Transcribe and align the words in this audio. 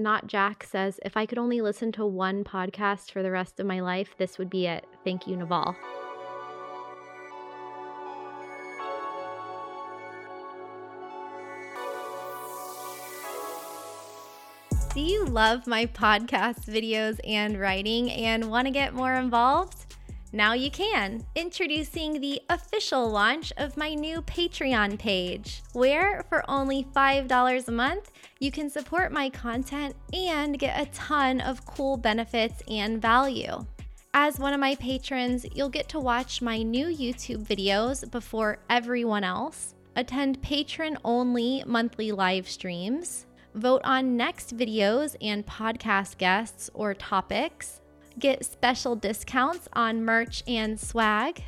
Not 0.00 0.26
Jack 0.26 0.64
says, 0.64 0.98
if 1.04 1.16
I 1.16 1.26
could 1.26 1.36
only 1.36 1.60
listen 1.60 1.92
to 1.92 2.06
one 2.06 2.42
podcast 2.42 3.10
for 3.10 3.22
the 3.22 3.30
rest 3.30 3.60
of 3.60 3.66
my 3.66 3.80
life, 3.80 4.14
this 4.16 4.38
would 4.38 4.48
be 4.48 4.66
it. 4.66 4.86
Thank 5.04 5.26
you, 5.26 5.36
Naval. 5.36 5.76
Do 14.94 15.00
you 15.00 15.24
love 15.24 15.66
my 15.66 15.86
podcast 15.86 16.64
videos 16.64 17.20
and 17.24 17.60
writing 17.60 18.10
and 18.10 18.50
want 18.50 18.66
to 18.66 18.72
get 18.72 18.94
more 18.94 19.14
involved? 19.14 19.79
Now 20.32 20.52
you 20.52 20.70
can. 20.70 21.24
Introducing 21.34 22.20
the 22.20 22.40
official 22.48 23.10
launch 23.10 23.52
of 23.56 23.76
my 23.76 23.94
new 23.94 24.22
Patreon 24.22 24.96
page, 24.96 25.62
where 25.72 26.24
for 26.28 26.48
only 26.48 26.86
$5 26.94 27.66
a 27.66 27.72
month, 27.72 28.12
you 28.38 28.52
can 28.52 28.70
support 28.70 29.10
my 29.10 29.28
content 29.28 29.96
and 30.12 30.56
get 30.56 30.80
a 30.80 30.90
ton 30.92 31.40
of 31.40 31.66
cool 31.66 31.96
benefits 31.96 32.62
and 32.68 33.02
value. 33.02 33.66
As 34.14 34.38
one 34.38 34.52
of 34.52 34.60
my 34.60 34.76
patrons, 34.76 35.46
you'll 35.52 35.68
get 35.68 35.88
to 35.88 35.98
watch 35.98 36.40
my 36.40 36.62
new 36.62 36.86
YouTube 36.86 37.44
videos 37.44 38.08
before 38.08 38.58
everyone 38.68 39.24
else, 39.24 39.74
attend 39.96 40.40
patron 40.42 40.96
only 41.04 41.64
monthly 41.66 42.12
live 42.12 42.48
streams, 42.48 43.26
vote 43.54 43.80
on 43.82 44.16
next 44.16 44.56
videos 44.56 45.16
and 45.20 45.44
podcast 45.44 46.18
guests 46.18 46.70
or 46.72 46.94
topics, 46.94 47.80
get 48.20 48.44
special 48.44 48.94
discounts 48.94 49.68
on 49.72 50.04
merch 50.04 50.42
and 50.46 50.78
swag, 50.78 51.42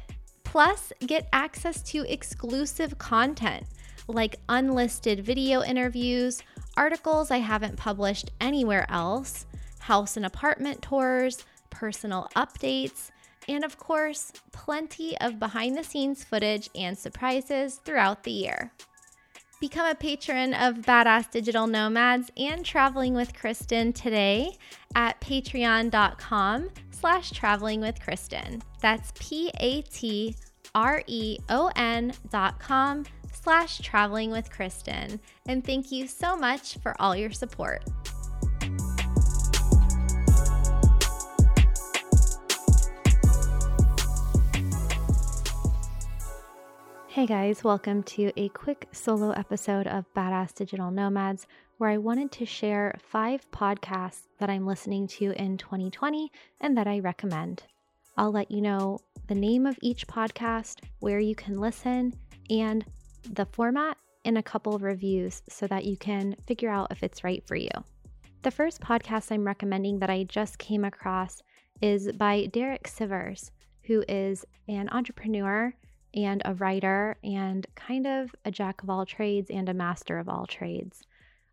plus 0.45 0.93
get 1.07 1.29
access 1.33 1.83
to 1.83 2.11
exclusive 2.11 2.99
content 2.99 3.65
like 4.09 4.37
unlisted 4.49 5.25
video 5.25 5.63
interviews, 5.63 6.43
articles 6.77 7.31
I 7.31 7.39
haven't 7.39 7.77
published 7.77 8.31
anywhere 8.41 8.87
else, 8.91 9.47
house 9.79 10.17
and 10.17 10.27
apartment 10.27 10.83
tours, 10.83 11.45
personal 11.71 12.29
updates, 12.37 13.11
and 13.49 13.65
of 13.65 13.79
course, 13.79 14.33
plenty 14.53 15.19
of 15.19 15.39
behind 15.39 15.77
the 15.77 15.85
scenes 15.85 16.25
footage 16.25 16.71
and 16.75 16.97
surprises 16.97 17.81
throughout 17.85 18.23
the 18.25 18.31
year. 18.31 18.73
Become 19.63 19.87
a 19.87 19.95
patron 19.95 20.53
of 20.55 20.79
Badass 20.79 21.31
Digital 21.31 21.69
Nomads 21.69 22.33
and 22.37 22.65
Traveling 22.65 23.15
with 23.15 23.33
Kristin 23.33 23.95
today 23.95 24.59
at 24.97 25.21
patreon.com 25.21 26.69
slash 26.91 27.31
traveling 27.31 27.81
with 27.81 28.01
Kristin. 28.01 28.61
That's 28.81 29.13
P-A-T-R-E-O-N 29.21 30.35
dot 32.29 32.59
com 32.59 33.05
slash 33.33 33.79
traveling 33.79 34.33
with 34.33 34.51
Kristin. 34.51 35.21
And 35.47 35.65
thank 35.65 35.93
you 35.93 36.09
so 36.09 36.37
much 36.37 36.79
for 36.79 37.01
all 37.01 37.15
your 37.15 37.31
support. 37.31 37.85
Hey 47.13 47.27
guys, 47.27 47.63
welcome 47.63 48.03
to 48.05 48.33
a 48.39 48.49
quick 48.49 48.89
solo 48.91 49.33
episode 49.33 49.87
of 49.87 50.07
Badass 50.15 50.55
Digital 50.55 50.91
Nomads, 50.91 51.47
where 51.77 51.91
I 51.91 51.99
wanted 51.99 52.33
to 52.33 52.47
share 52.47 52.99
five 53.03 53.45
podcasts 53.51 54.29
that 54.39 54.49
I'm 54.49 54.67
listening 54.67 55.07
to 55.09 55.33
in 55.33 55.59
2020 55.59 56.33
and 56.63 56.75
that 56.79 56.87
I 56.87 57.01
recommend. 57.01 57.65
I'll 58.17 58.31
let 58.31 58.51
you 58.51 58.63
know 58.63 58.99
the 59.27 59.35
name 59.35 59.67
of 59.67 59.79
each 59.83 60.07
podcast, 60.07 60.81
where 61.01 61.21
you 61.21 61.35
can 61.35 61.61
listen, 61.61 62.15
and 62.49 62.83
the 63.29 63.45
format 63.45 63.99
in 64.25 64.39
a 64.39 64.43
couple 64.43 64.75
of 64.75 64.81
reviews 64.81 65.43
so 65.51 65.67
that 65.67 65.85
you 65.85 65.99
can 65.99 66.35
figure 66.47 66.71
out 66.71 66.93
if 66.93 67.03
it's 67.03 67.23
right 67.23 67.47
for 67.47 67.57
you. 67.57 67.69
The 68.41 68.51
first 68.51 68.81
podcast 68.81 69.31
I'm 69.31 69.47
recommending 69.47 69.99
that 69.99 70.09
I 70.09 70.23
just 70.23 70.57
came 70.57 70.87
across 70.87 71.43
is 71.83 72.11
by 72.13 72.47
Derek 72.47 72.85
Sivers, 72.85 73.51
who 73.83 74.03
is 74.09 74.47
an 74.67 74.89
entrepreneur 74.93 75.75
and 76.15 76.43
a 76.45 76.55
writer 76.55 77.17
and 77.25 77.67
kind 77.75 78.07
of 78.07 78.35
a 78.45 78.51
jack 78.51 78.83
of 78.83 78.91
all 78.91 79.07
trades 79.07 79.51
and 79.51 79.69
a 79.69 79.75
master 79.75 80.19
of 80.19 80.29
all 80.29 80.47
trades. 80.47 81.03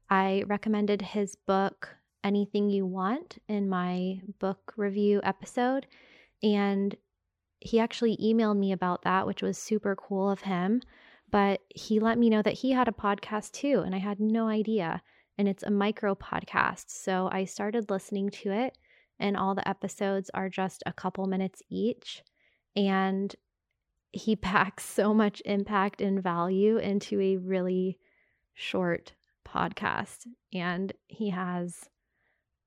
I 0.10 0.44
recommended 0.48 1.02
his 1.02 1.36
book, 1.36 1.96
Anything 2.24 2.70
You 2.70 2.86
Want, 2.86 3.38
in 3.48 3.70
my 3.70 4.22
book 4.40 4.74
review 4.76 5.22
episode. 5.24 5.86
And 6.42 6.96
he 7.60 7.80
actually 7.80 8.18
emailed 8.18 8.58
me 8.58 8.72
about 8.72 9.04
that, 9.04 9.28
which 9.28 9.42
was 9.42 9.58
super 9.58 9.96
cool 9.96 10.30
of 10.30 10.42
him. 10.42 10.82
But 11.32 11.62
he 11.70 12.00
let 12.00 12.18
me 12.18 12.30
know 12.30 12.42
that 12.42 12.56
he 12.56 12.72
had 12.72 12.88
a 12.88 12.92
podcast 12.92 13.52
too, 13.52 13.84
and 13.86 13.94
I 13.94 14.00
had 14.00 14.20
no 14.20 14.48
idea. 14.48 15.02
And 15.38 15.48
it's 15.48 15.64
a 15.64 15.72
micro 15.72 16.16
podcast. 16.16 16.86
So 16.88 17.30
I 17.32 17.46
started 17.46 17.90
listening 17.90 18.30
to 18.32 18.52
it, 18.52 18.78
and 19.20 19.38
all 19.38 19.54
the 19.54 19.68
episodes 19.68 20.32
are 20.34 20.50
just 20.50 20.82
a 20.86 20.94
couple 20.94 21.28
minutes 21.28 21.62
each. 21.70 22.24
And 22.76 23.36
he 24.12 24.36
packs 24.36 24.86
so 24.86 25.14
much 25.14 25.42
impact 25.46 26.02
and 26.02 26.22
value 26.22 26.78
into 26.78 27.20
a 27.22 27.38
really 27.38 28.00
short 28.54 29.14
podcast. 29.48 30.26
And 30.54 30.92
he 31.08 31.30
has 31.30 31.90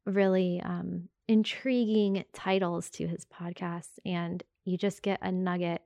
really 0.07 0.61
um, 0.65 1.09
intriguing 1.29 2.25
titles 2.33 2.91
to 2.91 3.07
his 3.07 3.25
podcasts. 3.25 3.99
And 4.05 4.43
you 4.65 4.79
just 4.79 5.03
get 5.03 5.19
a 5.23 5.33
nugget 5.33 5.83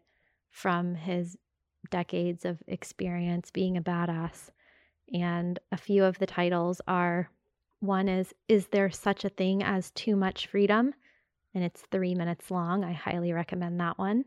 from 0.51 0.95
his 0.95 1.37
decades 1.91 2.45
of 2.45 2.63
experience 2.67 3.51
being 3.51 3.77
a 3.77 3.83
badass. 3.83 4.51
And 5.13 5.59
a 5.73 5.77
few 5.77 6.05
of 6.05 6.19
the 6.19 6.27
titles 6.27 6.81
are 6.89 7.31
one 7.81 8.09
is, 8.09 8.35
Is 8.49 8.69
There 8.69 8.91
Such 8.91 9.25
a 9.25 9.29
Thing 9.29 9.63
as 9.63 9.91
Too 9.93 10.17
Much 10.17 10.47
Freedom? 10.47 10.95
And 11.55 11.65
it's 11.65 11.83
three 11.91 12.15
minutes 12.15 12.51
long. 12.51 12.85
I 12.85 12.93
highly 12.93 13.33
recommend 13.33 13.81
that 13.81 13.99
one. 13.99 14.25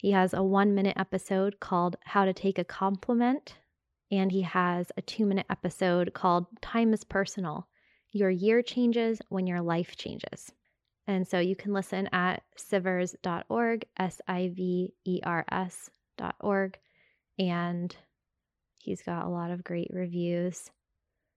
He 0.00 0.12
has 0.12 0.32
a 0.32 0.42
one 0.42 0.74
minute 0.74 0.96
episode 0.96 1.60
called 1.60 1.96
How 2.06 2.24
to 2.24 2.32
Take 2.32 2.58
a 2.58 2.64
Compliment, 2.64 3.58
and 4.10 4.32
he 4.32 4.40
has 4.40 4.90
a 4.96 5.02
two 5.02 5.26
minute 5.26 5.44
episode 5.50 6.14
called 6.14 6.46
Time 6.62 6.94
is 6.94 7.04
Personal 7.04 7.68
Your 8.10 8.30
Year 8.30 8.62
Changes 8.62 9.20
When 9.28 9.46
Your 9.46 9.60
Life 9.60 9.96
Changes. 9.96 10.52
And 11.06 11.28
so 11.28 11.38
you 11.38 11.54
can 11.54 11.74
listen 11.74 12.08
at 12.14 12.42
sivers.org, 12.56 13.84
S 13.98 14.22
I 14.26 14.50
V 14.54 14.94
E 15.04 15.20
R 15.22 15.44
S.org. 15.52 16.78
And 17.38 17.94
he's 18.78 19.02
got 19.02 19.26
a 19.26 19.28
lot 19.28 19.50
of 19.50 19.62
great 19.62 19.90
reviews. 19.92 20.70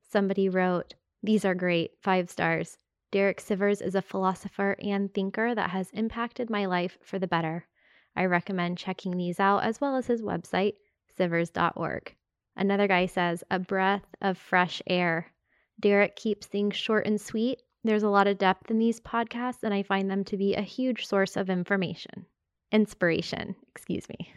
Somebody 0.09 0.47
wrote, 0.47 0.94
These 1.22 1.44
are 1.44 1.53
great, 1.53 1.97
five 2.02 2.29
stars. 2.29 2.78
Derek 3.12 3.41
Sivers 3.41 3.81
is 3.81 3.96
a 3.96 4.02
philosopher 4.02 4.78
and 4.81 5.13
thinker 5.13 5.53
that 5.53 5.72
has 5.72 5.90
impacted 5.91 6.50
my 6.50 6.66
life 6.66 6.97
for 7.03 7.19
the 7.19 7.28
better. 7.28 7.68
I 8.16 8.25
recommend 8.25 8.78
checking 8.78 9.18
these 9.18 9.40
out 9.40 9.63
as 9.63 9.81
well 9.81 9.96
as 9.96 10.07
his 10.07 10.22
website, 10.22 10.74
sivers.org. 11.18 12.16
Another 12.56 12.88
guy 12.88 13.07
says, 13.07 13.44
a 13.50 13.59
breath 13.59 14.06
of 14.22 14.38
fresh 14.38 14.81
air. 14.88 15.31
Derek 15.79 16.16
keeps 16.16 16.46
things 16.46 16.75
short 16.75 17.07
and 17.07 17.19
sweet. 17.19 17.62
There's 17.84 18.03
a 18.03 18.09
lot 18.09 18.28
of 18.28 18.38
depth 18.38 18.69
in 18.69 18.79
these 18.79 19.02
podcasts, 19.02 19.63
and 19.63 19.73
I 19.73 19.84
find 19.84 20.09
them 20.09 20.23
to 20.25 20.38
be 20.38 20.53
a 20.53 20.62
huge 20.62 21.07
source 21.07 21.35
of 21.35 21.50
information. 21.50 22.25
Inspiration, 22.72 23.56
excuse 23.75 24.07
me. 24.07 24.34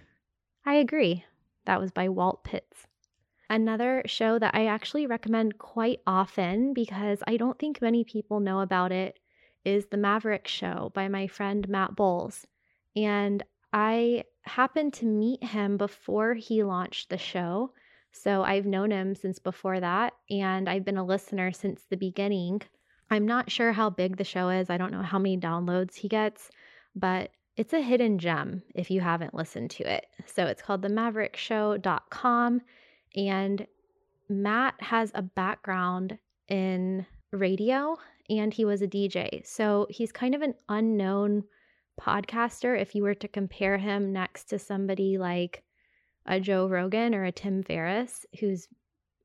I 0.65 0.75
agree. 0.75 1.25
That 1.67 1.81
was 1.81 1.91
by 1.91 2.09
Walt 2.09 2.43
Pitts. 2.43 2.87
Another 3.49 4.03
show 4.07 4.39
that 4.39 4.55
I 4.55 4.67
actually 4.67 5.07
recommend 5.07 5.59
quite 5.59 6.01
often 6.07 6.73
because 6.75 7.23
I 7.27 7.37
don't 7.37 7.59
think 7.59 7.81
many 7.81 8.03
people 8.03 8.41
know 8.41 8.61
about 8.61 8.91
it 8.91 9.21
is 9.65 9.87
The 9.87 9.97
Maverick 9.97 10.49
Show 10.49 10.91
by 10.95 11.07
my 11.09 11.29
friend 11.29 11.69
Matt 11.69 11.95
Bowles. 11.95 12.47
And 12.97 13.45
I 13.77 14.25
happened 14.45 14.95
to 14.95 15.05
meet 15.05 15.45
him 15.45 15.77
before 15.77 16.33
he 16.33 16.63
launched 16.63 17.11
the 17.11 17.19
show. 17.19 17.75
So 18.11 18.43
I've 18.43 18.65
known 18.65 18.91
him 18.91 19.15
since 19.15 19.39
before 19.39 19.79
that, 19.81 20.15
and 20.31 20.67
I've 20.67 20.87
been 20.87 20.97
a 20.97 21.05
listener 21.05 21.53
since 21.53 21.83
the 21.83 21.99
beginning. 21.99 22.63
I'm 23.11 23.27
not 23.27 23.51
sure 23.51 23.73
how 23.73 23.91
big 23.91 24.17
the 24.17 24.25
show 24.25 24.49
is. 24.49 24.71
I 24.71 24.79
don't 24.79 24.93
know 24.93 25.03
how 25.03 25.19
many 25.19 25.37
downloads 25.37 25.97
he 25.97 26.09
gets, 26.09 26.51
but 26.95 27.33
it's 27.59 27.75
a 27.75 27.83
hidden 27.83 28.19
gem 28.19 28.63
if 28.75 28.91
you 28.91 29.03
haven't 29.03 29.35
listened 29.35 29.73
to 29.73 29.85
it. 29.85 30.07
So 30.25 30.47
it's 30.47 30.63
called 30.63 30.81
themaverickshow.com. 30.81 32.63
And 33.15 33.67
Matt 34.31 34.75
has 34.81 35.13
a 35.15 35.21
background 35.21 36.19
in 36.49 37.05
radio 37.31 37.99
and 38.31 38.55
he 38.55 38.65
was 38.65 38.81
a 38.81 38.89
DJ. 38.89 39.47
So 39.47 39.87
he's 39.91 40.13
kind 40.13 40.35
of 40.35 40.41
an 40.41 40.55
unknown 40.71 41.45
podcaster 42.01 42.81
if 42.81 42.95
you 42.95 43.03
were 43.03 43.15
to 43.15 43.29
compare 43.29 43.79
him 43.79 44.13
next 44.13 44.45
to 44.51 44.59
somebody 44.59 45.19
like 45.19 45.63
a 46.27 46.41
Joe 46.41 46.67
Rogan 46.69 47.15
or 47.15 47.25
a 47.25 47.33
Tim 47.33 47.63
Ferriss, 47.63 48.27
whose 48.41 48.69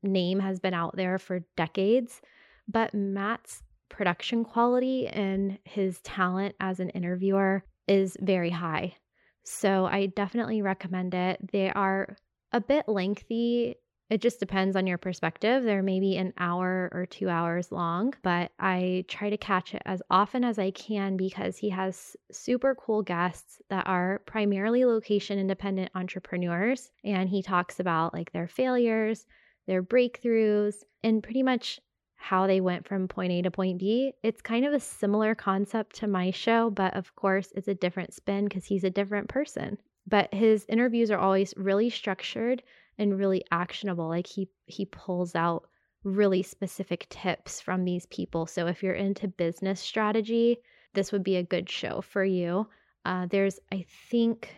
name 0.02 0.40
has 0.40 0.60
been 0.60 0.74
out 0.74 0.96
there 0.96 1.18
for 1.18 1.44
decades. 1.56 2.20
But 2.68 2.94
Matt's 2.94 3.62
production 3.88 4.44
quality 4.44 5.06
and 5.06 5.58
his 5.64 6.00
talent 6.00 6.54
as 6.60 6.80
an 6.80 6.90
interviewer 6.90 7.64
is 7.88 8.16
very 8.20 8.50
high. 8.50 8.96
So 9.44 9.86
I 9.86 10.06
definitely 10.06 10.62
recommend 10.62 11.14
it. 11.14 11.40
They 11.52 11.70
are 11.70 12.16
a 12.52 12.60
bit 12.60 12.88
lengthy 12.88 13.76
It 14.10 14.20
just 14.20 14.40
depends 14.40 14.76
on 14.76 14.86
your 14.86 14.98
perspective. 14.98 15.64
They're 15.64 15.82
maybe 15.82 16.18
an 16.18 16.34
hour 16.36 16.90
or 16.92 17.06
two 17.06 17.30
hours 17.30 17.72
long, 17.72 18.12
but 18.22 18.52
I 18.58 19.06
try 19.08 19.30
to 19.30 19.38
catch 19.38 19.74
it 19.74 19.82
as 19.86 20.02
often 20.10 20.44
as 20.44 20.58
I 20.58 20.70
can 20.70 21.16
because 21.16 21.56
he 21.56 21.70
has 21.70 22.14
super 22.30 22.74
cool 22.74 23.02
guests 23.02 23.62
that 23.70 23.86
are 23.86 24.20
primarily 24.26 24.84
location 24.84 25.38
independent 25.38 25.92
entrepreneurs. 25.94 26.90
And 27.04 27.28
he 27.28 27.42
talks 27.42 27.80
about 27.80 28.12
like 28.12 28.32
their 28.32 28.48
failures, 28.48 29.26
their 29.66 29.82
breakthroughs, 29.82 30.82
and 31.02 31.22
pretty 31.22 31.42
much 31.42 31.80
how 32.16 32.46
they 32.46 32.60
went 32.60 32.86
from 32.86 33.08
point 33.08 33.32
A 33.32 33.42
to 33.42 33.50
point 33.50 33.78
B. 33.78 34.12
It's 34.22 34.42
kind 34.42 34.64
of 34.64 34.72
a 34.72 34.80
similar 34.80 35.34
concept 35.34 35.96
to 35.96 36.06
my 36.06 36.30
show, 36.30 36.70
but 36.70 36.94
of 36.94 37.16
course, 37.16 37.52
it's 37.56 37.68
a 37.68 37.74
different 37.74 38.12
spin 38.14 38.44
because 38.44 38.64
he's 38.64 38.84
a 38.84 38.90
different 38.90 39.28
person. 39.28 39.78
But 40.06 40.34
his 40.34 40.66
interviews 40.68 41.10
are 41.10 41.18
always 41.18 41.54
really 41.56 41.90
structured 41.90 42.62
and 42.98 43.18
really 43.18 43.44
actionable. 43.50 44.08
Like 44.08 44.26
he 44.26 44.48
he 44.66 44.86
pulls 44.86 45.34
out 45.34 45.68
really 46.04 46.42
specific 46.42 47.06
tips 47.08 47.60
from 47.60 47.84
these 47.84 48.06
people. 48.06 48.46
So 48.46 48.66
if 48.66 48.82
you're 48.82 48.94
into 48.94 49.28
business 49.28 49.80
strategy, 49.80 50.58
this 50.94 51.12
would 51.12 51.22
be 51.22 51.36
a 51.36 51.42
good 51.42 51.68
show 51.68 52.00
for 52.00 52.24
you. 52.24 52.66
Uh, 53.04 53.26
there's 53.30 53.58
I 53.72 53.84
think 54.10 54.54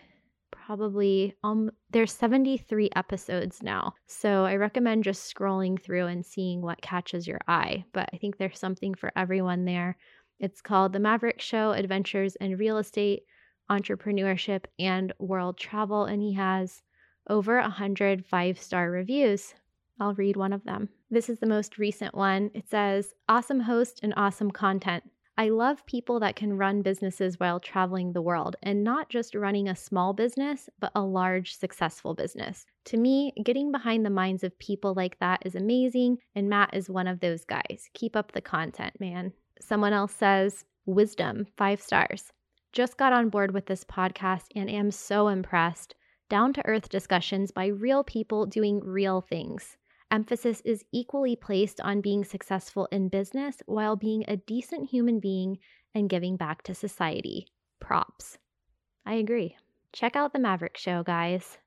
probably 0.50 1.34
um 1.44 1.70
there's 1.90 2.12
73 2.12 2.90
episodes 2.96 3.62
now. 3.62 3.94
So 4.06 4.44
I 4.44 4.56
recommend 4.56 5.04
just 5.04 5.32
scrolling 5.32 5.80
through 5.80 6.06
and 6.06 6.24
seeing 6.24 6.62
what 6.62 6.80
catches 6.80 7.26
your 7.26 7.40
eye, 7.48 7.84
but 7.92 8.08
I 8.12 8.16
think 8.16 8.36
there's 8.36 8.58
something 8.58 8.94
for 8.94 9.12
everyone 9.16 9.64
there. 9.64 9.96
It's 10.40 10.60
called 10.60 10.92
The 10.92 11.00
Maverick 11.00 11.40
Show: 11.40 11.72
Adventures 11.72 12.36
in 12.36 12.56
Real 12.56 12.78
Estate, 12.78 13.24
Entrepreneurship, 13.70 14.64
and 14.78 15.12
World 15.18 15.58
Travel 15.58 16.04
and 16.04 16.22
he 16.22 16.32
has 16.34 16.82
over 17.28 17.60
100 17.60 18.24
five 18.26 18.58
star 18.58 18.90
reviews. 18.90 19.54
I'll 20.00 20.14
read 20.14 20.36
one 20.36 20.52
of 20.52 20.64
them. 20.64 20.88
This 21.10 21.28
is 21.28 21.38
the 21.38 21.46
most 21.46 21.78
recent 21.78 22.14
one. 22.14 22.50
It 22.54 22.68
says, 22.68 23.14
Awesome 23.28 23.60
host 23.60 24.00
and 24.02 24.12
awesome 24.16 24.50
content. 24.50 25.04
I 25.36 25.48
love 25.48 25.84
people 25.86 26.20
that 26.20 26.36
can 26.36 26.56
run 26.56 26.82
businesses 26.82 27.40
while 27.40 27.58
traveling 27.58 28.12
the 28.12 28.22
world 28.22 28.54
and 28.62 28.84
not 28.84 29.08
just 29.08 29.34
running 29.34 29.68
a 29.68 29.74
small 29.74 30.12
business, 30.12 30.68
but 30.78 30.92
a 30.94 31.02
large, 31.02 31.56
successful 31.56 32.14
business. 32.14 32.66
To 32.86 32.96
me, 32.96 33.32
getting 33.44 33.72
behind 33.72 34.06
the 34.06 34.10
minds 34.10 34.44
of 34.44 34.56
people 34.60 34.94
like 34.94 35.18
that 35.18 35.42
is 35.44 35.56
amazing, 35.56 36.18
and 36.36 36.48
Matt 36.48 36.72
is 36.72 36.88
one 36.88 37.08
of 37.08 37.18
those 37.18 37.44
guys. 37.44 37.88
Keep 37.94 38.14
up 38.14 38.30
the 38.30 38.40
content, 38.40 38.94
man. 39.00 39.32
Someone 39.60 39.92
else 39.92 40.14
says, 40.14 40.64
Wisdom, 40.86 41.46
five 41.56 41.80
stars. 41.80 42.30
Just 42.72 42.96
got 42.96 43.12
on 43.12 43.28
board 43.28 43.52
with 43.52 43.66
this 43.66 43.82
podcast 43.82 44.46
and 44.54 44.70
am 44.70 44.90
so 44.90 45.28
impressed 45.28 45.94
down 46.28 46.52
to 46.54 46.66
earth 46.66 46.88
discussions 46.88 47.50
by 47.50 47.66
real 47.66 48.04
people 48.04 48.46
doing 48.46 48.80
real 48.80 49.20
things. 49.20 49.76
Emphasis 50.10 50.60
is 50.64 50.84
equally 50.92 51.34
placed 51.34 51.80
on 51.80 52.00
being 52.00 52.24
successful 52.24 52.86
in 52.92 53.08
business 53.08 53.62
while 53.66 53.96
being 53.96 54.24
a 54.28 54.36
decent 54.36 54.90
human 54.90 55.18
being 55.18 55.58
and 55.94 56.10
giving 56.10 56.36
back 56.36 56.62
to 56.62 56.74
society. 56.74 57.48
Props. 57.80 58.38
I 59.06 59.14
agree. 59.14 59.56
Check 59.92 60.16
out 60.16 60.32
The 60.32 60.38
Maverick 60.38 60.76
Show, 60.76 61.02
guys. 61.02 61.58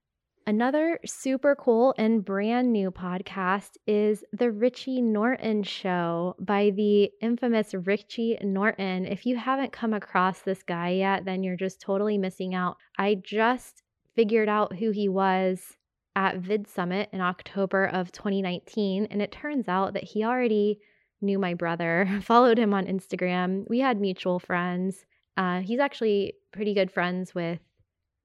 Another 0.46 0.98
super 1.06 1.56
cool 1.56 1.94
and 1.98 2.24
brand 2.24 2.72
new 2.72 2.90
podcast 2.90 3.72
is 3.86 4.24
The 4.32 4.50
Richie 4.50 5.02
Norton 5.02 5.64
Show 5.64 6.36
by 6.40 6.70
the 6.70 7.12
infamous 7.22 7.74
Richie 7.74 8.38
Norton. 8.42 9.06
If 9.06 9.26
you 9.26 9.36
haven't 9.36 9.74
come 9.74 9.94
across 9.94 10.40
this 10.40 10.64
guy 10.64 10.92
yet, 10.92 11.26
then 11.26 11.44
you're 11.44 11.58
just 11.58 11.82
totally 11.82 12.18
missing 12.18 12.56
out. 12.56 12.78
I 12.98 13.16
just 13.16 13.84
figured 14.18 14.50
out 14.50 14.76
who 14.76 14.90
he 14.90 15.08
was 15.08 15.78
at 16.16 16.38
Vid 16.38 16.68
Summit 16.68 17.08
in 17.14 17.22
October 17.22 17.86
of 17.86 18.12
2019. 18.12 19.08
And 19.12 19.22
it 19.22 19.32
turns 19.32 19.68
out 19.68 19.94
that 19.94 20.04
he 20.04 20.24
already 20.24 20.80
knew 21.22 21.38
my 21.38 21.54
brother, 21.54 22.10
followed 22.24 22.58
him 22.58 22.74
on 22.74 22.88
Instagram. 22.88 23.66
We 23.70 23.80
had 23.80 24.02
mutual 24.02 24.40
friends. 24.40 25.06
Uh, 25.38 25.60
he's 25.60 25.80
actually 25.80 26.34
pretty 26.52 26.74
good 26.74 26.92
friends 26.92 27.36
with 27.36 27.60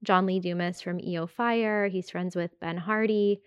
John 0.03 0.25
Lee 0.25 0.39
Dumas 0.39 0.81
from 0.81 0.99
EO 0.99 1.27
Fire. 1.27 1.87
He's 1.87 2.09
friends 2.09 2.35
with 2.35 2.59
Ben 2.59 2.75
Hardy, 2.75 3.39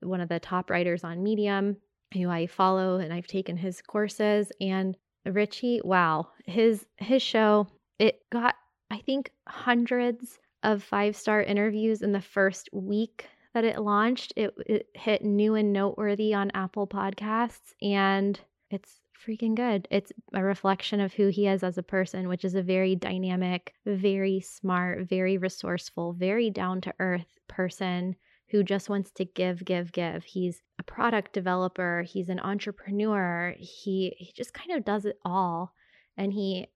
one 0.00 0.20
of 0.20 0.28
the 0.28 0.40
top 0.40 0.70
writers 0.70 1.04
on 1.04 1.22
Medium, 1.22 1.76
who 2.12 2.28
I 2.28 2.48
follow 2.48 2.96
and 2.96 3.12
I've 3.12 3.28
taken 3.28 3.56
his 3.56 3.80
courses. 3.80 4.50
And 4.60 4.96
Richie, 5.24 5.80
wow, 5.84 6.28
his 6.44 6.84
his 6.96 7.22
show, 7.22 7.68
it 8.00 8.20
got 8.32 8.56
I 8.90 8.98
think 8.98 9.30
hundreds 9.48 10.40
of 10.64 10.82
five 10.82 11.14
star 11.16 11.42
interviews 11.42 12.02
in 12.02 12.12
the 12.12 12.20
first 12.20 12.68
week 12.72 13.28
that 13.52 13.64
it 13.64 13.78
launched. 13.78 14.32
It, 14.36 14.54
it 14.66 14.88
hit 14.94 15.24
new 15.24 15.54
and 15.54 15.72
noteworthy 15.72 16.34
on 16.34 16.50
Apple 16.54 16.86
Podcasts, 16.86 17.72
and 17.80 18.38
it's 18.70 19.00
freaking 19.26 19.54
good. 19.54 19.86
It's 19.90 20.12
a 20.34 20.42
reflection 20.42 21.00
of 21.00 21.12
who 21.12 21.28
he 21.28 21.46
is 21.46 21.62
as 21.62 21.78
a 21.78 21.82
person, 21.82 22.28
which 22.28 22.44
is 22.44 22.54
a 22.54 22.62
very 22.62 22.96
dynamic, 22.96 23.74
very 23.86 24.40
smart, 24.40 25.08
very 25.08 25.38
resourceful, 25.38 26.12
very 26.14 26.50
down 26.50 26.80
to 26.82 26.94
earth 26.98 27.38
person 27.48 28.16
who 28.48 28.62
just 28.62 28.88
wants 28.88 29.10
to 29.12 29.24
give, 29.24 29.64
give, 29.64 29.92
give. 29.92 30.24
He's 30.24 30.62
a 30.78 30.82
product 30.82 31.32
developer, 31.32 32.02
he's 32.06 32.28
an 32.28 32.40
entrepreneur, 32.40 33.54
he, 33.58 34.14
he 34.18 34.32
just 34.34 34.52
kind 34.52 34.72
of 34.72 34.84
does 34.84 35.06
it 35.06 35.18
all. 35.24 35.72
And 36.16 36.32
he 36.32 36.68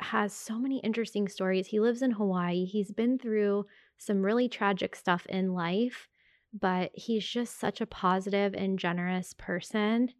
has 0.00 0.32
so 0.32 0.58
many 0.58 0.78
interesting 0.80 1.28
stories. 1.28 1.68
He 1.68 1.80
lives 1.80 2.02
in 2.02 2.12
Hawaii. 2.12 2.64
He's 2.64 2.92
been 2.92 3.18
through 3.18 3.66
some 3.98 4.22
really 4.22 4.48
tragic 4.48 4.94
stuff 4.94 5.26
in 5.26 5.54
life, 5.54 6.08
but 6.52 6.90
he's 6.94 7.26
just 7.26 7.58
such 7.58 7.80
a 7.80 7.86
positive 7.86 8.54
and 8.54 8.78
generous 8.78 9.34
person. 9.34 10.10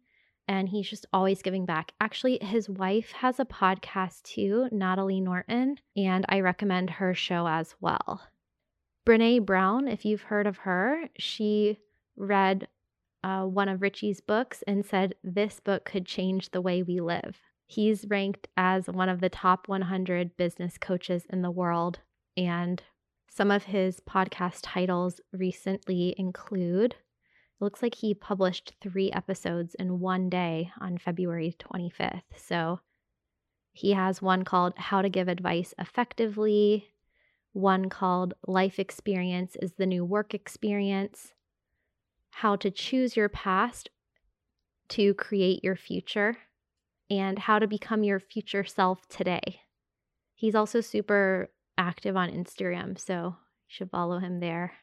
And 0.47 0.69
he's 0.69 0.89
just 0.89 1.05
always 1.11 1.41
giving 1.41 1.65
back. 1.65 1.91
Actually, 1.99 2.39
his 2.41 2.69
wife 2.69 3.11
has 3.11 3.39
a 3.39 3.45
podcast 3.45 4.23
too, 4.23 4.69
Natalie 4.71 5.19
Norton, 5.19 5.77
and 5.95 6.25
I 6.29 6.39
recommend 6.39 6.89
her 6.89 7.13
show 7.13 7.47
as 7.47 7.75
well. 7.81 8.21
Brene 9.05 9.45
Brown, 9.45 9.87
if 9.87 10.05
you've 10.05 10.23
heard 10.23 10.47
of 10.47 10.57
her, 10.57 11.09
she 11.17 11.79
read 12.15 12.67
uh, 13.23 13.43
one 13.43 13.69
of 13.69 13.81
Richie's 13.81 14.21
books 14.21 14.63
and 14.67 14.85
said, 14.85 15.15
This 15.23 15.59
book 15.59 15.85
could 15.85 16.05
change 16.05 16.51
the 16.51 16.61
way 16.61 16.81
we 16.81 16.99
live. 17.01 17.37
He's 17.67 18.05
ranked 18.07 18.47
as 18.55 18.87
one 18.87 19.09
of 19.09 19.19
the 19.19 19.29
top 19.29 19.67
100 19.67 20.37
business 20.37 20.77
coaches 20.77 21.25
in 21.29 21.41
the 21.41 21.51
world. 21.51 21.99
And 22.37 22.81
some 23.29 23.51
of 23.51 23.65
his 23.65 23.99
podcast 23.99 24.61
titles 24.63 25.19
recently 25.33 26.15
include 26.17 26.95
it 27.59 27.63
looks 27.63 27.81
like 27.81 27.95
he 27.95 28.13
published 28.13 28.75
three 28.81 29.11
episodes 29.11 29.75
in 29.75 29.99
one 29.99 30.29
day 30.29 30.71
on 30.79 30.97
February 30.97 31.55
25th. 31.59 32.21
So 32.35 32.79
he 33.73 33.91
has 33.93 34.21
one 34.21 34.43
called 34.43 34.73
How 34.77 35.01
to 35.01 35.09
Give 35.09 35.27
Advice 35.27 35.73
Effectively, 35.77 36.87
one 37.53 37.89
called 37.89 38.33
Life 38.47 38.79
Experience 38.79 39.57
is 39.61 39.73
the 39.73 39.85
New 39.85 40.05
Work 40.05 40.33
Experience, 40.33 41.33
How 42.29 42.55
to 42.55 42.71
Choose 42.71 43.17
Your 43.17 43.29
Past 43.29 43.89
to 44.89 45.13
Create 45.15 45.63
Your 45.63 45.75
Future, 45.75 46.37
and 47.09 47.39
how 47.39 47.59
to 47.59 47.67
become 47.67 48.03
your 48.03 48.19
future 48.19 48.63
self 48.63 49.07
today. 49.07 49.61
He's 50.35 50.55
also 50.55 50.81
super 50.81 51.49
active 51.77 52.15
on 52.15 52.29
Instagram, 52.29 52.99
so 52.99 53.35
you 53.35 53.67
should 53.67 53.91
follow 53.91 54.19
him 54.19 54.39
there. 54.39 54.73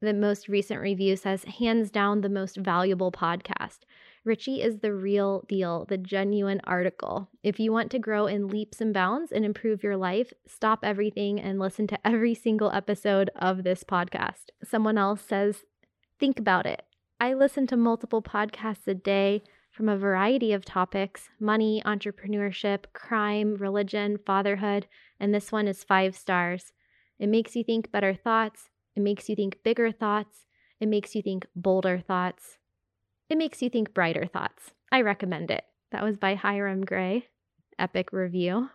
The 0.00 0.12
most 0.12 0.48
recent 0.48 0.80
review 0.80 1.16
says, 1.16 1.44
hands 1.44 1.90
down, 1.90 2.20
the 2.20 2.28
most 2.28 2.56
valuable 2.56 3.10
podcast. 3.10 3.78
Richie 4.24 4.62
is 4.62 4.78
the 4.78 4.92
real 4.92 5.44
deal, 5.48 5.86
the 5.88 5.96
genuine 5.96 6.60
article. 6.64 7.30
If 7.42 7.58
you 7.58 7.72
want 7.72 7.90
to 7.92 7.98
grow 7.98 8.26
in 8.26 8.48
leaps 8.48 8.80
and 8.80 8.92
bounds 8.92 9.32
and 9.32 9.44
improve 9.44 9.82
your 9.82 9.96
life, 9.96 10.32
stop 10.46 10.80
everything 10.82 11.40
and 11.40 11.58
listen 11.58 11.86
to 11.88 12.06
every 12.06 12.34
single 12.34 12.70
episode 12.72 13.30
of 13.36 13.64
this 13.64 13.84
podcast. 13.84 14.46
Someone 14.62 14.98
else 14.98 15.22
says, 15.22 15.64
think 16.18 16.38
about 16.38 16.66
it. 16.66 16.82
I 17.20 17.34
listen 17.34 17.66
to 17.68 17.76
multiple 17.76 18.22
podcasts 18.22 18.86
a 18.86 18.94
day 18.94 19.42
from 19.74 19.88
a 19.88 19.98
variety 19.98 20.52
of 20.52 20.64
topics 20.64 21.28
money, 21.40 21.82
entrepreneurship, 21.84 22.84
crime, 22.92 23.56
religion, 23.56 24.16
fatherhood, 24.24 24.86
and 25.18 25.34
this 25.34 25.50
one 25.50 25.66
is 25.66 25.82
five 25.82 26.16
stars. 26.16 26.72
It 27.18 27.28
makes 27.28 27.56
you 27.56 27.64
think 27.64 27.90
better 27.90 28.14
thoughts, 28.14 28.70
it 28.94 29.02
makes 29.02 29.28
you 29.28 29.34
think 29.34 29.58
bigger 29.64 29.90
thoughts, 29.90 30.46
it 30.78 30.86
makes 30.86 31.16
you 31.16 31.22
think 31.22 31.46
bolder 31.56 31.98
thoughts, 31.98 32.58
it 33.28 33.36
makes 33.36 33.62
you 33.62 33.68
think 33.68 33.92
brighter 33.92 34.26
thoughts. 34.26 34.70
I 34.92 35.00
recommend 35.00 35.50
it. 35.50 35.64
That 35.90 36.04
was 36.04 36.18
by 36.18 36.36
Hiram 36.36 36.84
Gray. 36.84 37.26
Epic 37.76 38.12
review. 38.12 38.70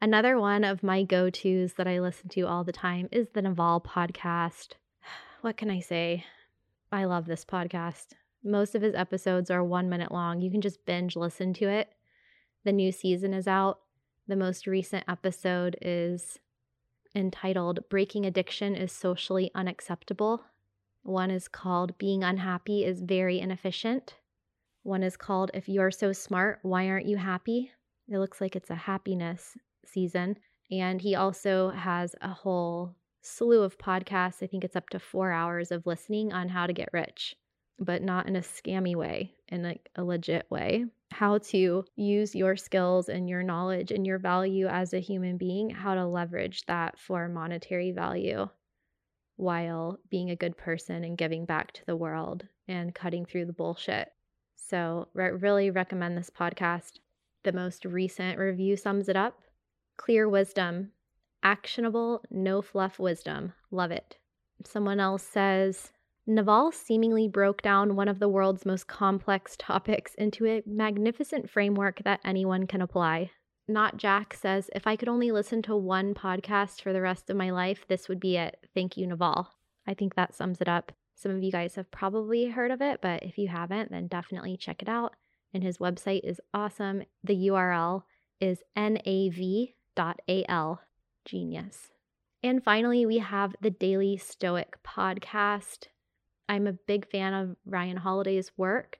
Another 0.00 0.40
one 0.40 0.64
of 0.64 0.82
my 0.82 1.02
go 1.02 1.28
tos 1.28 1.74
that 1.74 1.86
I 1.86 2.00
listen 2.00 2.30
to 2.30 2.42
all 2.42 2.64
the 2.64 2.72
time 2.72 3.08
is 3.12 3.28
the 3.34 3.42
Naval 3.42 3.82
podcast. 3.82 4.72
What 5.42 5.56
can 5.56 5.70
I 5.70 5.78
say? 5.78 6.24
I 6.90 7.04
love 7.04 7.26
this 7.26 7.44
podcast. 7.44 8.06
Most 8.44 8.74
of 8.74 8.82
his 8.82 8.94
episodes 8.94 9.50
are 9.50 9.64
one 9.64 9.88
minute 9.88 10.12
long. 10.12 10.40
You 10.40 10.50
can 10.50 10.60
just 10.60 10.84
binge 10.86 11.16
listen 11.16 11.52
to 11.54 11.68
it. 11.68 11.92
The 12.64 12.72
new 12.72 12.92
season 12.92 13.34
is 13.34 13.46
out. 13.48 13.80
The 14.26 14.36
most 14.36 14.66
recent 14.66 15.04
episode 15.08 15.76
is 15.80 16.38
entitled 17.14 17.88
Breaking 17.88 18.26
Addiction 18.26 18.74
is 18.74 18.92
Socially 18.92 19.50
Unacceptable. 19.54 20.42
One 21.02 21.30
is 21.30 21.48
called 21.48 21.96
Being 21.98 22.22
Unhappy 22.22 22.84
is 22.84 23.00
Very 23.00 23.40
Inefficient. 23.40 24.16
One 24.82 25.02
is 25.02 25.16
called 25.16 25.50
If 25.54 25.68
You're 25.68 25.90
So 25.90 26.12
Smart, 26.12 26.60
Why 26.62 26.88
Aren't 26.88 27.06
You 27.06 27.16
Happy? 27.16 27.72
It 28.08 28.18
looks 28.18 28.40
like 28.40 28.54
it's 28.54 28.70
a 28.70 28.74
happiness 28.74 29.56
season. 29.84 30.36
And 30.70 31.00
he 31.00 31.14
also 31.14 31.70
has 31.70 32.14
a 32.20 32.28
whole 32.28 32.94
slew 33.22 33.62
of 33.62 33.78
podcasts. 33.78 34.42
I 34.42 34.46
think 34.46 34.64
it's 34.64 34.76
up 34.76 34.90
to 34.90 34.98
four 34.98 35.32
hours 35.32 35.72
of 35.72 35.86
listening 35.86 36.32
on 36.32 36.48
how 36.48 36.66
to 36.66 36.72
get 36.72 36.90
rich, 36.92 37.34
but 37.78 38.02
not 38.02 38.26
in 38.26 38.36
a 38.36 38.40
scammy 38.40 38.94
way, 38.94 39.34
in 39.48 39.62
like 39.62 39.90
a 39.96 40.04
legit 40.04 40.50
way. 40.50 40.86
How 41.10 41.38
to 41.38 41.84
use 41.96 42.34
your 42.34 42.56
skills 42.56 43.08
and 43.08 43.28
your 43.28 43.42
knowledge 43.42 43.92
and 43.92 44.06
your 44.06 44.18
value 44.18 44.66
as 44.66 44.92
a 44.92 45.00
human 45.00 45.36
being, 45.36 45.70
how 45.70 45.94
to 45.94 46.06
leverage 46.06 46.66
that 46.66 46.98
for 46.98 47.28
monetary 47.28 47.92
value 47.92 48.48
while 49.36 49.98
being 50.10 50.30
a 50.30 50.36
good 50.36 50.56
person 50.56 51.04
and 51.04 51.16
giving 51.16 51.44
back 51.44 51.72
to 51.72 51.86
the 51.86 51.96
world 51.96 52.44
and 52.66 52.94
cutting 52.94 53.24
through 53.24 53.46
the 53.46 53.52
bullshit. 53.52 54.12
So, 54.56 55.08
re- 55.14 55.30
really 55.30 55.70
recommend 55.70 56.18
this 56.18 56.30
podcast. 56.30 56.98
The 57.44 57.52
most 57.52 57.84
recent 57.84 58.38
review 58.38 58.76
sums 58.76 59.08
it 59.08 59.16
up. 59.16 59.40
Clear 59.96 60.28
wisdom 60.28 60.90
actionable, 61.42 62.22
no 62.30 62.62
fluff 62.62 62.98
wisdom. 62.98 63.52
Love 63.70 63.90
it. 63.90 64.16
Someone 64.64 65.00
else 65.00 65.22
says 65.22 65.92
Naval 66.30 66.70
seemingly 66.72 67.26
broke 67.26 67.62
down 67.62 67.96
one 67.96 68.06
of 68.06 68.18
the 68.18 68.28
world's 68.28 68.66
most 68.66 68.86
complex 68.86 69.56
topics 69.58 70.14
into 70.16 70.44
a 70.44 70.62
magnificent 70.66 71.48
framework 71.48 72.02
that 72.04 72.20
anyone 72.22 72.66
can 72.66 72.82
apply. 72.82 73.30
Not 73.66 73.96
Jack 73.96 74.34
says, 74.34 74.68
if 74.74 74.86
I 74.86 74.94
could 74.94 75.08
only 75.08 75.30
listen 75.32 75.62
to 75.62 75.74
one 75.74 76.12
podcast 76.12 76.82
for 76.82 76.92
the 76.92 77.00
rest 77.00 77.30
of 77.30 77.36
my 77.38 77.48
life, 77.48 77.86
this 77.88 78.10
would 78.10 78.20
be 78.20 78.36
it. 78.36 78.58
Thank 78.74 78.98
you, 78.98 79.06
Naval. 79.06 79.48
I 79.86 79.94
think 79.94 80.16
that 80.16 80.34
sums 80.34 80.60
it 80.60 80.68
up. 80.68 80.92
Some 81.14 81.34
of 81.34 81.42
you 81.42 81.50
guys 81.50 81.76
have 81.76 81.90
probably 81.90 82.48
heard 82.48 82.72
of 82.72 82.82
it, 82.82 83.00
but 83.00 83.22
if 83.22 83.38
you 83.38 83.48
haven't, 83.48 83.90
then 83.90 84.06
definitely 84.06 84.58
check 84.58 84.82
it 84.82 84.88
out. 84.88 85.14
And 85.54 85.62
his 85.62 85.78
website 85.78 86.24
is 86.24 86.42
awesome. 86.52 87.04
The 87.24 87.48
URL 87.48 88.02
is 88.38 88.62
nav.al 88.76 89.72
genius. 91.24 91.88
And 92.42 92.62
finally, 92.62 93.06
we 93.06 93.16
have 93.16 93.56
the 93.62 93.70
Daily 93.70 94.18
Stoic 94.18 94.76
podcast. 94.86 95.86
I'm 96.48 96.66
a 96.66 96.72
big 96.72 97.10
fan 97.10 97.34
of 97.34 97.56
Ryan 97.66 97.96
Holiday's 97.96 98.50
work, 98.56 98.98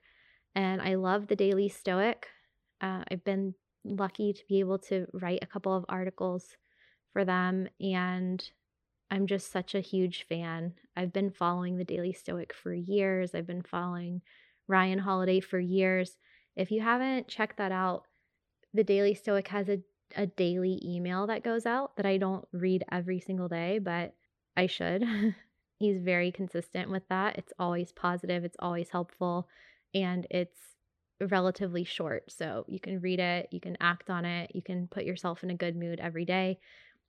and 0.55 0.81
I 0.81 0.95
love 0.95 1.27
the 1.27 1.35
Daily 1.35 1.69
Stoic. 1.69 2.27
Uh, 2.81 3.03
I've 3.09 3.23
been 3.23 3.55
lucky 3.83 4.33
to 4.33 4.43
be 4.47 4.59
able 4.59 4.77
to 4.79 5.07
write 5.13 5.39
a 5.41 5.47
couple 5.47 5.75
of 5.75 5.85
articles 5.89 6.57
for 7.13 7.25
them, 7.25 7.67
and 7.79 8.43
I'm 9.09 9.25
just 9.25 9.51
such 9.51 9.73
a 9.73 9.81
huge 9.81 10.25
fan. 10.27 10.73
I've 10.95 11.13
been 11.13 11.31
following 11.31 11.77
the 11.77 11.83
Daily 11.83 12.13
Stoic 12.13 12.53
for 12.53 12.73
years, 12.73 13.33
I've 13.33 13.47
been 13.47 13.63
following 13.63 14.21
Ryan 14.67 14.99
Holiday 14.99 15.39
for 15.39 15.59
years. 15.59 16.17
If 16.55 16.71
you 16.71 16.81
haven't 16.81 17.27
checked 17.27 17.57
that 17.57 17.71
out, 17.71 18.05
the 18.73 18.83
Daily 18.83 19.15
Stoic 19.15 19.47
has 19.47 19.69
a 19.69 19.79
a 20.15 20.25
daily 20.25 20.81
email 20.83 21.27
that 21.27 21.43
goes 21.43 21.65
out 21.65 21.95
that 21.97 22.05
I 22.05 22.17
don't 22.17 22.47
read 22.51 22.83
every 22.91 23.19
single 23.19 23.47
day, 23.47 23.79
but 23.79 24.15
I 24.57 24.67
should. 24.67 25.03
He's 25.79 26.01
very 26.01 26.31
consistent 26.31 26.91
with 26.91 27.07
that. 27.07 27.37
It's 27.37 27.53
always 27.57 27.93
positive, 27.93 28.43
it's 28.43 28.57
always 28.59 28.89
helpful, 28.89 29.47
and 29.93 30.27
it's 30.29 30.59
relatively 31.21 31.85
short. 31.85 32.29
So 32.29 32.65
you 32.67 32.81
can 32.81 32.99
read 32.99 33.19
it, 33.19 33.47
you 33.51 33.61
can 33.61 33.77
act 33.79 34.09
on 34.09 34.25
it, 34.25 34.51
you 34.53 34.61
can 34.61 34.87
put 34.87 35.05
yourself 35.05 35.41
in 35.41 35.49
a 35.49 35.55
good 35.55 35.77
mood 35.77 36.01
every 36.01 36.25
day. 36.25 36.59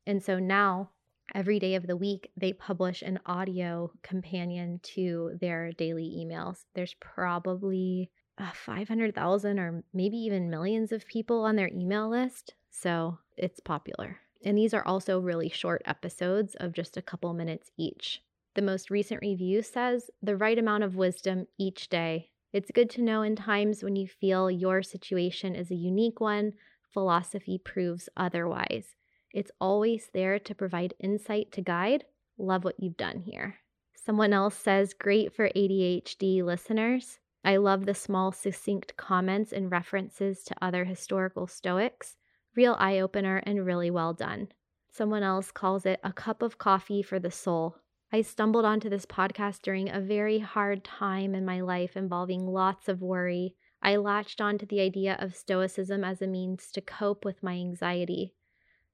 And 0.07 0.23
so 0.23 0.39
now, 0.39 0.91
every 1.35 1.59
day 1.59 1.75
of 1.75 1.89
the 1.89 1.97
week, 1.97 2.31
they 2.37 2.53
publish 2.53 3.03
an 3.03 3.19
audio 3.27 3.91
companion 4.03 4.79
to 4.83 5.33
their 5.41 5.73
daily 5.73 6.25
emails. 6.25 6.65
There's 6.75 6.95
probably 7.00 8.11
uh, 8.39 8.50
500,000 8.55 9.59
or 9.59 9.83
maybe 9.93 10.17
even 10.17 10.49
millions 10.49 10.93
of 10.93 11.07
people 11.07 11.45
on 11.45 11.57
their 11.57 11.69
email 11.69 12.09
list. 12.09 12.55
So 12.71 13.19
it's 13.37 13.59
popular. 13.59 14.19
And 14.45 14.57
these 14.57 14.73
are 14.73 14.87
also 14.87 15.19
really 15.19 15.50
short 15.50 15.83
episodes 15.85 16.55
of 16.55 16.73
just 16.73 16.97
a 16.97 17.03
couple 17.03 17.35
minutes 17.35 17.71
each. 17.77 18.23
The 18.54 18.62
most 18.62 18.90
recent 18.90 19.21
review 19.21 19.62
says 19.62 20.11
the 20.23 20.37
right 20.37 20.59
amount 20.59 20.83
of 20.83 20.97
wisdom 20.97 21.47
each 21.59 21.88
day. 21.88 22.30
It's 22.52 22.73
good 22.73 22.90
to 22.90 23.02
know 23.02 23.23
in 23.23 23.37
times 23.37 23.85
when 23.85 23.95
you 23.95 24.09
feel 24.09 24.50
your 24.50 24.83
situation 24.83 25.54
is 25.54 25.71
a 25.71 25.76
unique 25.76 26.21
one, 26.21 26.54
philosophy 26.92 27.59
proves 27.59 28.09
otherwise. 28.16 28.97
It's 29.33 29.52
always 29.61 30.11
there 30.12 30.40
to 30.40 30.54
provide 30.54 30.95
insight 30.99 31.52
to 31.52 31.62
guide. 31.62 32.04
Love 32.38 32.64
what 32.64 32.75
you've 32.80 32.97
done 32.97 33.21
here. 33.21 33.59
Someone 33.95 34.33
else 34.33 34.57
says, 34.57 34.95
great 34.95 35.33
for 35.33 35.50
ADHD 35.50 36.42
listeners. 36.42 37.21
I 37.45 37.57
love 37.57 37.87
the 37.87 37.95
small, 37.95 38.33
succinct 38.33 38.97
comments 38.97 39.52
and 39.52 39.71
references 39.71 40.42
to 40.45 40.57
other 40.61 40.85
historical 40.85 41.47
Stoics. 41.47 42.16
Real 42.57 42.75
eye 42.80 42.99
opener 42.99 43.37
and 43.47 43.64
really 43.64 43.92
well 43.92 44.12
done. 44.12 44.49
Someone 44.90 45.23
else 45.23 45.52
calls 45.52 45.87
it 45.87 46.00
a 46.02 46.12
cup 46.12 46.42
of 46.42 46.59
coffee 46.59 47.02
for 47.02 47.21
the 47.21 47.30
soul. 47.30 47.76
I 48.12 48.23
stumbled 48.23 48.64
onto 48.64 48.88
this 48.88 49.07
podcast 49.07 49.62
during 49.62 49.88
a 49.88 50.00
very 50.00 50.40
hard 50.40 50.83
time 50.83 51.33
in 51.33 51.45
my 51.45 51.61
life 51.61 51.97
involving 51.97 52.45
lots 52.45 52.88
of 52.88 53.00
worry. 53.00 53.55
I 53.83 53.97
latched 53.97 54.40
onto 54.40 54.67
the 54.67 54.81
idea 54.81 55.17
of 55.21 55.37
Stoicism 55.37 56.02
as 56.02 56.21
a 56.21 56.26
means 56.26 56.73
to 56.73 56.81
cope 56.81 57.25
with 57.25 57.40
my 57.40 57.52
anxiety. 57.52 58.35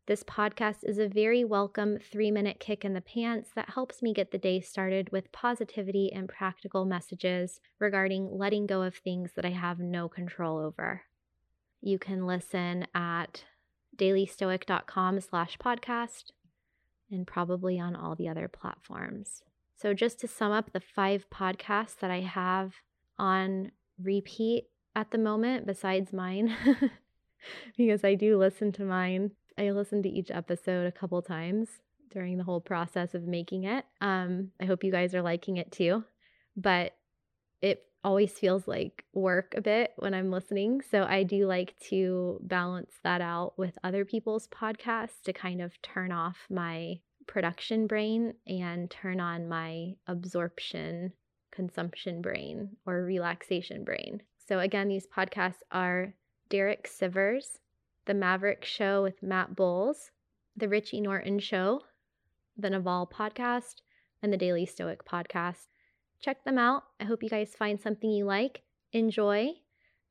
This 0.06 0.22
podcast 0.22 0.84
is 0.84 0.98
a 0.98 1.08
very 1.08 1.44
welcome 1.44 1.98
three 1.98 2.30
minute 2.30 2.60
kick 2.60 2.84
in 2.84 2.92
the 2.92 3.00
pants 3.00 3.48
that 3.56 3.70
helps 3.70 4.02
me 4.02 4.12
get 4.12 4.32
the 4.32 4.38
day 4.38 4.60
started 4.60 5.10
with 5.12 5.32
positivity 5.32 6.12
and 6.12 6.28
practical 6.28 6.84
messages 6.84 7.58
regarding 7.80 8.28
letting 8.30 8.66
go 8.66 8.82
of 8.82 8.96
things 8.96 9.32
that 9.34 9.46
I 9.46 9.50
have 9.50 9.80
no 9.80 10.10
control 10.10 10.58
over. 10.58 11.04
You 11.80 11.98
can 11.98 12.26
listen 12.26 12.86
at 12.94 13.44
dailystoic.com 13.96 15.20
slash 15.22 15.56
podcast 15.56 16.32
and 17.10 17.26
probably 17.26 17.78
on 17.78 17.96
all 17.96 18.14
the 18.14 18.28
other 18.28 18.48
platforms. 18.48 19.42
So, 19.76 19.92
just 19.94 20.18
to 20.20 20.28
sum 20.28 20.52
up 20.52 20.72
the 20.72 20.80
five 20.80 21.26
podcasts 21.30 21.98
that 22.00 22.10
I 22.10 22.20
have 22.20 22.74
on 23.18 23.72
repeat 24.02 24.64
at 24.94 25.10
the 25.10 25.18
moment, 25.18 25.66
besides 25.66 26.12
mine, 26.12 26.54
because 27.76 28.02
I 28.04 28.14
do 28.14 28.38
listen 28.38 28.72
to 28.72 28.84
mine 28.84 29.32
I 29.58 29.70
listen 29.70 30.02
to 30.02 30.08
each 30.08 30.30
episode 30.30 30.86
a 30.86 30.92
couple 30.92 31.20
times 31.22 31.68
during 32.12 32.36
the 32.36 32.44
whole 32.44 32.60
process 32.60 33.14
of 33.14 33.24
making 33.24 33.64
it. 33.64 33.84
Um, 34.00 34.50
I 34.60 34.66
hope 34.66 34.84
you 34.84 34.92
guys 34.92 35.14
are 35.14 35.22
liking 35.22 35.56
it 35.56 35.72
too. 35.72 36.04
But 36.56 36.92
it 37.62 37.82
always 38.04 38.32
feels 38.32 38.68
like 38.68 39.04
work 39.14 39.54
a 39.56 39.60
bit 39.60 39.92
when 39.96 40.14
I'm 40.14 40.30
listening. 40.30 40.80
So 40.90 41.02
I 41.02 41.24
do 41.24 41.46
like 41.46 41.74
to 41.90 42.38
balance 42.42 42.92
that 43.02 43.20
out 43.20 43.54
with 43.58 43.76
other 43.82 44.04
people's 44.04 44.48
podcasts 44.48 45.22
to 45.24 45.32
kind 45.32 45.60
of 45.60 45.80
turn 45.82 46.12
off 46.12 46.36
my 46.48 47.00
production 47.26 47.86
brain 47.86 48.34
and 48.46 48.90
turn 48.90 49.20
on 49.20 49.48
my 49.48 49.94
absorption 50.06 51.12
consumption 51.50 52.22
brain 52.22 52.76
or 52.86 53.02
relaxation 53.02 53.82
brain. 53.82 54.22
So 54.46 54.60
again, 54.60 54.88
these 54.88 55.06
podcasts 55.06 55.62
are 55.72 56.14
Derek 56.48 56.88
Sivers, 56.88 57.58
the 58.04 58.14
Maverick 58.14 58.64
Show 58.64 59.02
with 59.02 59.22
Matt 59.22 59.56
Bowles, 59.56 60.12
The 60.56 60.68
Richie 60.68 61.00
Norton 61.00 61.40
Show, 61.40 61.80
The 62.56 62.70
Naval 62.70 63.10
Podcast, 63.12 63.82
and 64.22 64.32
The 64.32 64.36
Daily 64.36 64.64
Stoic 64.64 65.04
Podcast. 65.04 65.66
Check 66.20 66.44
them 66.44 66.58
out. 66.58 66.84
I 67.00 67.04
hope 67.04 67.22
you 67.22 67.28
guys 67.28 67.54
find 67.56 67.80
something 67.80 68.10
you 68.10 68.24
like, 68.24 68.62
enjoy. 68.92 69.50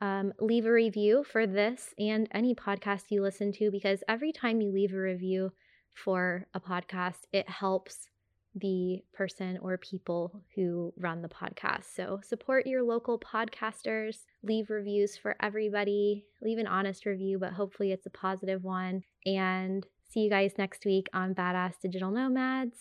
Um, 0.02 0.34
leave 0.40 0.66
a 0.66 0.72
review 0.72 1.24
for 1.24 1.48
this 1.48 1.94
and 1.98 2.28
any 2.32 2.54
podcast 2.54 3.04
you 3.10 3.22
listen 3.22 3.52
to 3.54 3.72
because 3.72 4.04
every 4.08 4.32
time 4.32 4.62
you 4.62 4.72
leave 4.72 4.94
a 4.94 4.98
review 4.98 5.52
for 5.94 6.48
a 6.54 6.60
podcast, 6.60 7.20
it 7.32 7.50
helps 7.50 8.10
the 8.56 9.04
person 9.14 9.60
or 9.62 9.78
people 9.78 10.42
who 10.56 10.94
run 10.98 11.22
the 11.22 11.30
podcast. 11.30 11.86
So 11.94 12.22
support 12.24 12.66
your 12.66 12.84
local 12.84 13.20
podcasters, 13.20 14.20
leave 14.44 14.70
reviews 14.70 15.18
for 15.18 15.36
everybody, 15.42 16.26
leave 16.42 16.58
an 16.58 16.68
honest 16.68 17.06
review, 17.06 17.38
but 17.38 17.54
hopefully 17.54 17.92
it's 17.92 18.06
a 18.06 18.12
positive 18.12 18.64
one. 18.64 19.04
And 19.26 19.86
see 20.10 20.22
you 20.22 20.30
guys 20.30 20.54
next 20.58 20.86
week 20.86 21.08
on 21.14 21.36
Badass 21.36 21.74
Digital 21.82 22.12
Nomads. 22.12 22.78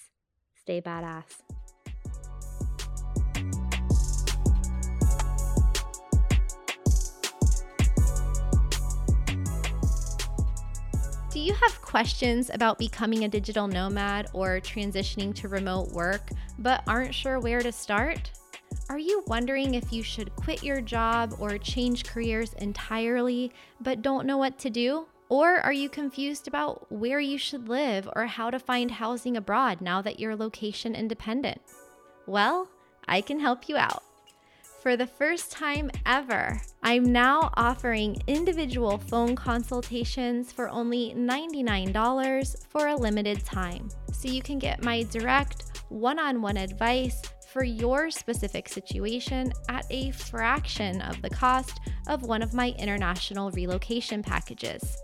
Stay 0.57 0.81
badass. 0.81 1.64
You 11.45 11.53
have 11.53 11.83
questions 11.83 12.49
about 12.49 12.79
becoming 12.79 13.25
a 13.25 13.29
digital 13.29 13.69
nomad 13.69 14.29
or 14.33 14.61
transitioning 14.61 15.35
to 15.35 15.49
remote 15.49 15.91
work, 15.93 16.31
but 16.59 16.83
aren't 16.87 17.15
sure 17.15 17.39
where 17.39 17.61
to 17.61 17.71
start? 17.71 18.31
Are 18.89 18.99
you 18.99 19.23
wondering 19.27 19.75
if 19.75 19.93
you 19.93 20.03
should 20.03 20.35
quit 20.37 20.63
your 20.63 20.81
job 20.81 21.35
or 21.39 21.59
change 21.59 22.05
careers 22.05 22.55
entirely, 22.55 23.53
but 23.83 24.01
don't 24.01 24.27
know 24.27 24.39
what 24.39 24.59
to 24.61 24.71
do? 24.71 25.07
Or 25.29 25.61
are 25.61 25.73
you 25.73 25.91
confused 25.91 26.49
about 26.49 26.91
where 26.91 27.21
you 27.21 27.37
should 27.37 27.69
live 27.69 28.09
or 28.17 28.25
how 28.25 28.49
to 28.49 28.59
find 28.59 28.91
housing 28.91 29.37
abroad 29.37 29.83
now 29.83 30.01
that 30.01 30.19
you're 30.19 30.37
location 30.37 30.95
independent? 30.95 31.61
Well, 32.27 32.69
I 33.07 33.21
can 33.21 33.39
help 33.39 33.69
you 33.69 33.77
out. 33.77 34.03
For 34.85 34.97
the 34.99 35.07
first 35.07 35.51
time 35.51 35.91
ever, 36.05 36.61
I'm 36.83 37.05
now 37.05 37.51
offering 37.55 38.19
individual 38.27 38.99
phone 38.99 39.35
consultations 39.35 40.53
for 40.53 40.69
only 40.69 41.15
$99 41.17 42.69
for 42.69 42.89
a 42.89 42.95
limited 42.95 43.43
time. 43.47 43.89
So 44.13 44.29
you 44.29 44.43
can 44.43 44.59
get 44.59 44.85
my 44.85 45.05
direct 45.05 45.81
one 45.89 46.19
on 46.19 46.43
one 46.43 46.59
advice 46.59 47.23
for 47.51 47.65
your 47.65 48.11
specific 48.11 48.69
situation 48.69 49.55
at 49.71 49.87
a 49.89 50.11
fraction 50.11 51.01
of 51.01 51.23
the 51.23 51.31
cost 51.31 51.81
of 52.07 52.25
one 52.25 52.43
of 52.43 52.53
my 52.53 52.75
international 52.79 53.53
relocation 53.53 54.23
packages. 54.23 54.99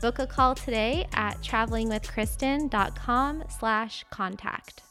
Book 0.00 0.20
a 0.20 0.26
call 0.26 0.54
today 0.54 1.06
at 1.12 1.36
travelingwithkristin.com 1.42 3.44
slash 3.58 4.06
contact. 4.08 4.84